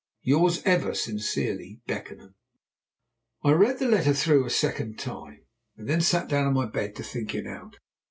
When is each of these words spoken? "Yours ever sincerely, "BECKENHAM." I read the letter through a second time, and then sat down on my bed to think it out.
"Yours 0.23 0.63
ever 0.65 0.95
sincerely, 0.95 1.79
"BECKENHAM." 1.85 2.33
I 3.43 3.51
read 3.51 3.77
the 3.77 3.87
letter 3.87 4.13
through 4.15 4.47
a 4.47 4.49
second 4.49 4.97
time, 4.97 5.45
and 5.77 5.87
then 5.87 6.01
sat 6.01 6.27
down 6.27 6.47
on 6.47 6.55
my 6.55 6.65
bed 6.65 6.95
to 6.95 7.03
think 7.03 7.35
it 7.35 7.45
out. 7.45 7.75